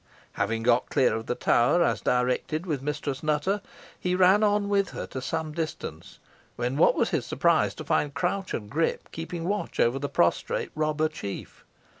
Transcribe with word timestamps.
Having 0.31 0.63
got 0.63 0.89
clear 0.89 1.13
of 1.13 1.27
the 1.27 1.35
tower, 1.35 1.83
as 1.83 2.01
directed, 2.01 2.65
with 2.65 2.81
Mistress 2.81 3.21
Nutter, 3.21 3.61
he 3.99 4.15
ran 4.15 4.41
on 4.41 4.67
with 4.67 4.89
her 4.89 5.05
to 5.05 5.21
some 5.21 5.51
distance, 5.51 6.17
when 6.55 6.75
what 6.75 6.95
was 6.95 7.11
his 7.11 7.23
surprise 7.23 7.75
to 7.75 7.83
find 7.83 8.11
Crouch 8.15 8.51
and 8.55 8.67
Grip 8.67 9.11
keeping 9.11 9.47
watch 9.47 9.79
over 9.79 9.99
the 9.99 10.09
prostrate 10.09 10.71
robber 10.73 11.07
chief. 11.07 11.63